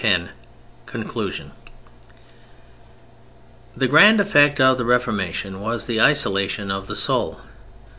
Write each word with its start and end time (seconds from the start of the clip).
X 0.03 0.29
CONCLUSION 0.87 1.51
The 3.77 3.87
grand 3.87 4.19
effect 4.19 4.59
of 4.59 4.79
the 4.79 4.83
Reformation 4.85 5.61
was 5.61 5.85
the 5.85 6.01
isolation 6.01 6.71
of 6.71 6.87
the 6.87 6.95
soul. 6.95 7.39